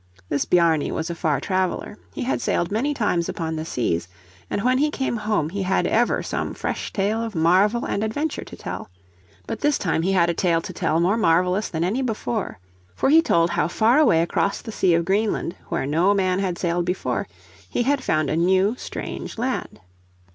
This 0.29 0.45
Bjarni 0.45 0.89
was 0.91 1.11
a 1.11 1.13
far 1.13 1.39
traveler. 1.39 1.95
He 2.11 2.23
had 2.23 2.41
sailed 2.41 2.71
many 2.71 2.91
times 2.91 3.29
upon 3.29 3.55
the 3.55 3.63
seas, 3.65 4.07
and 4.49 4.63
when 4.63 4.79
he 4.79 4.89
came 4.89 5.15
home 5.17 5.49
he 5.51 5.61
had 5.61 5.85
ever 5.85 6.23
some 6.23 6.55
fresh 6.55 6.91
tale 6.91 7.21
of 7.21 7.35
marvel 7.35 7.85
and 7.85 8.03
adventure 8.03 8.43
to 8.43 8.55
tell. 8.57 8.89
But 9.45 9.59
this 9.59 9.77
time 9.77 10.01
he 10.01 10.13
had 10.13 10.27
a 10.27 10.33
tale 10.33 10.59
to 10.61 10.73
tell 10.73 10.99
more 10.99 11.17
marvelous 11.17 11.69
than 11.69 11.83
any 11.83 12.01
before. 12.01 12.57
For 12.95 13.11
he 13.11 13.21
told 13.21 13.51
how 13.51 13.67
far 13.67 13.99
away 13.99 14.23
across 14.23 14.63
the 14.63 14.71
sea 14.71 14.95
of 14.95 15.05
Greenland, 15.05 15.55
where 15.67 15.85
no 15.85 16.15
man 16.15 16.39
had 16.39 16.57
sailed 16.57 16.85
before, 16.85 17.27
he 17.69 17.83
had 17.83 18.03
found 18.03 18.31
a 18.31 18.35
new, 18.35 18.73
strange 18.79 19.37
land. 19.37 19.81